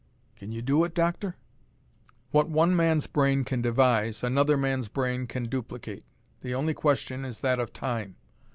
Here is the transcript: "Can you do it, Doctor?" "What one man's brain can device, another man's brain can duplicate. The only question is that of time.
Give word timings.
"Can 0.35 0.51
you 0.51 0.63
do 0.63 0.83
it, 0.83 0.95
Doctor?" 0.95 1.35
"What 2.31 2.49
one 2.49 2.75
man's 2.75 3.05
brain 3.05 3.43
can 3.43 3.61
device, 3.61 4.23
another 4.23 4.57
man's 4.57 4.87
brain 4.89 5.27
can 5.27 5.45
duplicate. 5.47 6.05
The 6.41 6.55
only 6.55 6.73
question 6.73 7.23
is 7.23 7.41
that 7.41 7.59
of 7.59 7.71
time. 7.71 8.15